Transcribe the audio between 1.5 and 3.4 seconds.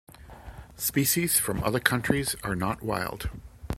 other countries are not wild.